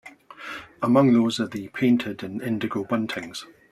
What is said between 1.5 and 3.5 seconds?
painted and indigo buntings.